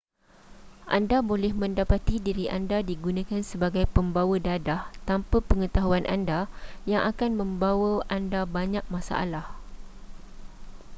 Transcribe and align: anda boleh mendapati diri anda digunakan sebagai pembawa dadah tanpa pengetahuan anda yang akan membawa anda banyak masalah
anda 0.97 1.17
boleh 1.29 1.53
mendapati 1.61 2.15
diri 2.27 2.45
anda 2.57 2.77
digunakan 2.89 3.41
sebagai 3.51 3.85
pembawa 3.95 4.35
dadah 4.47 4.81
tanpa 5.09 5.37
pengetahuan 5.49 6.05
anda 6.15 6.39
yang 6.91 7.03
akan 7.11 7.31
membawa 7.41 7.93
anda 8.17 8.41
banyak 8.55 8.81
masalah 8.95 9.45